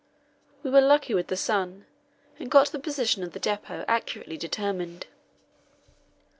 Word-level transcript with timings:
We 0.63 0.71
were 0.71 0.81
lucky 0.81 1.13
with 1.13 1.27
the 1.27 1.37
sun, 1.37 1.85
and 2.39 2.49
got 2.49 2.69
the 2.69 2.79
position 2.79 3.21
of 3.21 3.33
the 3.33 3.39
depot 3.39 3.85
accurately 3.87 4.35
determined. 4.35 5.05